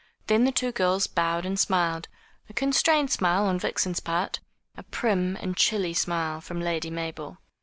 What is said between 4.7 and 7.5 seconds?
a prim and chilly smile from Lady Mabel.